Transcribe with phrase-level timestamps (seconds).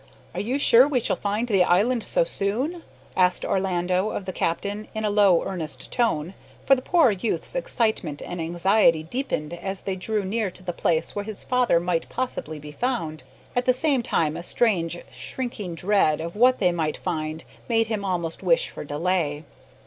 [0.33, 2.81] "Are you sure we shall find the island so soon?"
[3.15, 6.33] asked Orlando of the captain in a low, earnest tone,
[6.65, 11.15] for the poor youth's excitement and anxiety deepened as they drew near to the place
[11.15, 13.21] where his father might possibly be found
[13.55, 18.03] at the same time a strange, shrinking dread of what they might find made him
[18.03, 19.43] almost wish for delay.